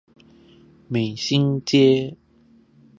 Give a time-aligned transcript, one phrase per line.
[0.87, 2.17] 美興街